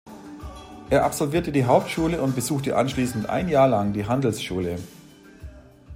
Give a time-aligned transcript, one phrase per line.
[0.89, 4.79] Er absolvierte die Hauptschule und besuchte anschließend ein Jahr lang die Handelsschule.